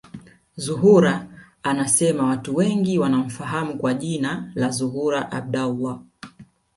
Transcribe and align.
Zuhura 0.57 1.27
anasema 1.63 2.23
watu 2.27 2.55
wengi 2.55 2.99
wanamfahamu 2.99 3.77
kwa 3.77 3.93
jina 3.93 4.51
la 4.55 4.69
Zuhura 4.69 5.31
Abdallah 5.31 5.99